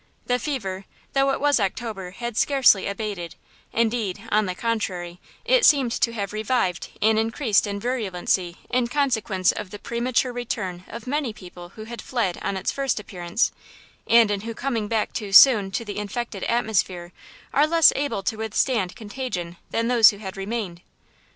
The 0.25 0.39
fever, 0.39 0.85
though 1.13 1.29
it 1.31 1.39
was 1.39 1.59
October, 1.59 2.09
had 2.09 2.35
scarcely 2.35 2.87
abated; 2.87 3.35
indeed, 3.71 4.23
on 4.31 4.47
the 4.47 4.55
contrary, 4.55 5.19
it 5.45 5.63
seemed 5.63 5.91
to 5.91 6.11
have 6.13 6.33
revived 6.33 6.89
and 7.03 7.19
increased 7.19 7.67
in 7.67 7.79
virulency 7.79 8.55
in 8.71 8.87
consequence 8.87 9.51
of 9.51 9.69
the 9.69 9.77
premature 9.77 10.33
return 10.33 10.85
of 10.87 11.05
many 11.05 11.33
people 11.33 11.69
who 11.75 11.83
had 11.83 12.01
fled 12.01 12.39
on 12.41 12.57
its 12.57 12.71
first 12.71 12.99
appearance, 12.99 13.51
and 14.07 14.31
who 14.31 14.49
in 14.49 14.55
coming 14.55 14.87
back 14.87 15.13
too 15.13 15.31
soon 15.31 15.69
to 15.69 15.85
the 15.85 15.99
infected 15.99 16.43
atmosphere, 16.45 17.11
were 17.53 17.67
less 17.67 17.93
able 17.95 18.23
to 18.23 18.37
withstand 18.37 18.95
contagion 18.95 19.57
than 19.69 19.87
those 19.87 20.09
who 20.09 20.17
had 20.17 20.35
remained. 20.35 20.81